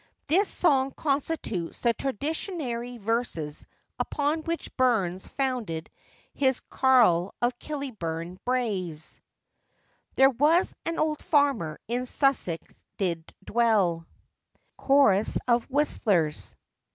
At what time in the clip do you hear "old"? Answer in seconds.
10.97-11.21